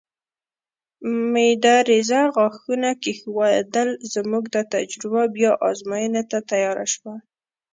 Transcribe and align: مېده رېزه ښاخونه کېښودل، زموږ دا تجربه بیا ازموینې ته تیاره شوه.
مېده 1.31 1.75
رېزه 1.89 2.21
ښاخونه 2.33 2.89
کېښودل، 3.03 3.89
زموږ 4.13 4.43
دا 4.55 4.61
تجربه 4.73 5.21
بیا 5.35 5.51
ازموینې 5.69 6.23
ته 6.31 6.37
تیاره 6.49 6.85
شوه. 6.93 7.15